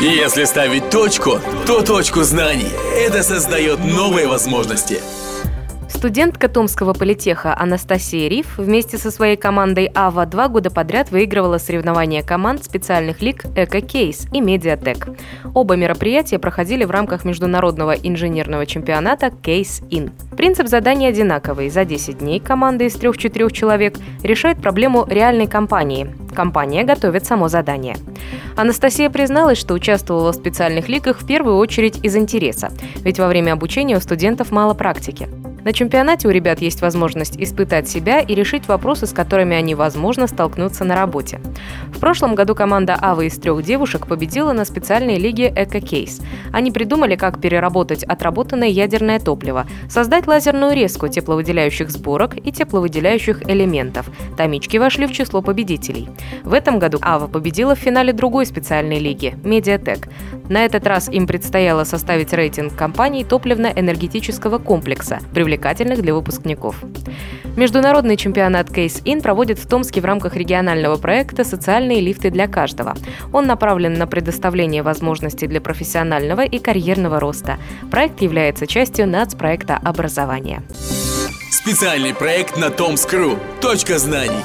Если 0.00 0.44
ставить 0.44 0.90
точку, 0.90 1.38
то 1.66 1.82
точку 1.82 2.20
знаний. 2.20 2.68
Это 2.94 3.22
создает 3.22 3.78
новые 3.78 4.28
возможности. 4.28 5.00
Студентка 5.88 6.48
Томского 6.50 6.92
политеха 6.92 7.58
Анастасия 7.58 8.28
Риф 8.28 8.58
вместе 8.58 8.98
со 8.98 9.10
своей 9.10 9.36
командой 9.36 9.90
АВА 9.94 10.26
два 10.26 10.48
года 10.48 10.70
подряд 10.70 11.10
выигрывала 11.10 11.56
соревнования 11.56 12.22
команд 12.22 12.62
специальных 12.62 13.22
лиг 13.22 13.46
«Эко-кейс» 13.56 14.26
и 14.34 14.42
«Медиатек». 14.42 15.08
Оба 15.54 15.76
мероприятия 15.76 16.38
проходили 16.38 16.84
в 16.84 16.90
рамках 16.90 17.24
международного 17.24 17.92
инженерного 17.92 18.66
чемпионата 18.66 19.30
«Кейс 19.30 19.80
Ин». 19.90 20.12
Принцип 20.36 20.68
задания 20.68 21.08
одинаковый. 21.08 21.70
За 21.70 21.86
10 21.86 22.18
дней 22.18 22.38
команда 22.38 22.84
из 22.84 22.96
3-4 22.96 23.50
человек 23.50 23.94
решает 24.22 24.58
проблему 24.58 25.06
реальной 25.08 25.46
компании. 25.46 26.14
Компания 26.34 26.84
готовит 26.84 27.24
само 27.24 27.48
задание. 27.48 27.96
Анастасия 28.56 29.10
призналась, 29.10 29.58
что 29.58 29.74
участвовала 29.74 30.32
в 30.32 30.36
специальных 30.36 30.88
лигах 30.88 31.20
в 31.20 31.26
первую 31.26 31.58
очередь 31.58 32.02
из 32.02 32.16
интереса, 32.16 32.72
ведь 33.02 33.18
во 33.18 33.28
время 33.28 33.52
обучения 33.52 33.96
у 33.96 34.00
студентов 34.00 34.50
мало 34.50 34.72
практики. 34.72 35.28
На 35.66 35.72
чемпионате 35.72 36.28
у 36.28 36.30
ребят 36.30 36.60
есть 36.60 36.80
возможность 36.80 37.36
испытать 37.42 37.88
себя 37.88 38.20
и 38.20 38.36
решить 38.36 38.68
вопросы, 38.68 39.08
с 39.08 39.12
которыми 39.12 39.56
они, 39.56 39.74
возможно, 39.74 40.28
столкнутся 40.28 40.84
на 40.84 40.94
работе. 40.94 41.40
В 41.88 41.98
прошлом 41.98 42.36
году 42.36 42.54
команда 42.54 42.96
Авы 43.00 43.26
из 43.26 43.36
трех 43.36 43.64
девушек 43.64 44.06
победила 44.06 44.52
на 44.52 44.64
специальной 44.64 45.18
лиге 45.18 45.48
«Эко-кейс». 45.48 46.20
Они 46.52 46.70
придумали, 46.70 47.16
как 47.16 47.40
переработать 47.40 48.04
отработанное 48.04 48.68
ядерное 48.68 49.18
топливо, 49.18 49.66
создать 49.90 50.28
лазерную 50.28 50.72
резку 50.72 51.08
тепловыделяющих 51.08 51.90
сборок 51.90 52.36
и 52.36 52.52
тепловыделяющих 52.52 53.42
элементов. 53.50 54.08
Томички 54.36 54.76
вошли 54.76 55.08
в 55.08 55.12
число 55.12 55.42
победителей. 55.42 56.08
В 56.44 56.54
этом 56.54 56.78
году 56.78 56.98
Ава 57.02 57.26
победила 57.26 57.74
в 57.74 57.80
финале 57.80 58.12
другой 58.12 58.46
специальной 58.46 59.00
лиги– 59.00 59.36
«Медиатек». 59.42 60.06
На 60.48 60.64
этот 60.64 60.86
раз 60.86 61.08
им 61.08 61.26
предстояло 61.26 61.84
составить 61.84 62.32
рейтинг 62.32 62.74
компаний 62.74 63.24
топливно-энергетического 63.24 64.58
комплекса, 64.58 65.20
привлекательных 65.34 66.02
для 66.02 66.14
выпускников. 66.14 66.76
Международный 67.56 68.16
чемпионат 68.16 68.68
Case 68.68 69.02
In 69.04 69.22
проводит 69.22 69.58
в 69.58 69.66
Томске 69.66 70.00
в 70.00 70.04
рамках 70.04 70.36
регионального 70.36 70.96
проекта 70.98 71.42
«Социальные 71.42 72.00
лифты 72.00 72.30
для 72.30 72.48
каждого». 72.48 72.94
Он 73.32 73.46
направлен 73.46 73.94
на 73.94 74.06
предоставление 74.06 74.82
возможностей 74.82 75.46
для 75.46 75.60
профессионального 75.60 76.42
и 76.44 76.58
карьерного 76.58 77.18
роста. 77.18 77.56
Проект 77.90 78.20
является 78.20 78.66
частью 78.66 79.08
нацпроекта 79.08 79.78
образования. 79.82 80.62
Специальный 81.50 82.14
проект 82.14 82.58
на 82.58 82.70
Томскру. 82.70 83.38
Точка 83.60 83.98
знаний. 83.98 84.44